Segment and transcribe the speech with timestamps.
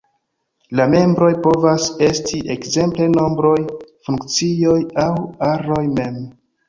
[0.77, 3.53] La membroj povas esti ekzemple nombroj,
[4.09, 5.09] funkcioj, aŭ
[5.53, 6.19] aroj mem.